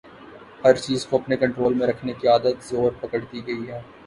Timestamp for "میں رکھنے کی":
1.73-2.27